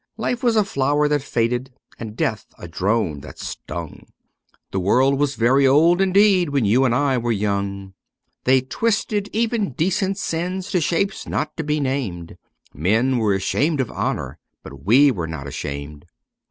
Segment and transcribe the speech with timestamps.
[0.17, 4.07] Life was a flower that faded, and death a drone that stung;
[4.71, 7.93] The world was very old indeed when you and I were young
[8.45, 12.35] They twisted even decent sins to shapes not to be named:
[12.73, 16.07] Men were ashamed of honour; but we were not ashamed.